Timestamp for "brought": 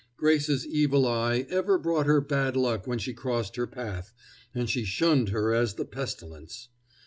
1.77-2.07